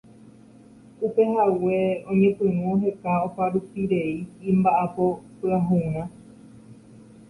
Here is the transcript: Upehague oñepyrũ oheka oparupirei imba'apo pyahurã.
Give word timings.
Upehague 1.05 1.79
oñepyrũ 2.09 2.61
oheka 2.73 3.11
oparupirei 3.27 4.15
imba'apo 4.49 5.05
pyahurã. 5.37 6.03